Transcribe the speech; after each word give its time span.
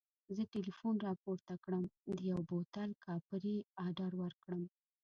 زه 0.35 0.43
ټلیفون 0.53 0.95
راپورته 1.07 1.53
کړم 1.63 1.83
د 2.17 2.19
یوه 2.29 2.41
بوتل 2.49 2.89
کاپري 3.05 3.57
اډر 3.87 4.11
ورکړم. 4.23 4.63